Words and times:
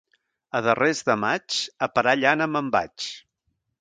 A 0.59 0.61
darrers 0.67 1.01
de 1.09 1.15
maig 1.25 1.57
a 1.87 1.91
parar 1.99 2.17
llana 2.23 2.49
me'n 2.55 2.73
vaig. 2.77 3.11